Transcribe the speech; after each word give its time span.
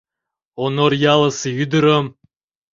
Онор 0.63 0.91
ялысе 1.13 1.49
ӱдырым. 1.63 2.05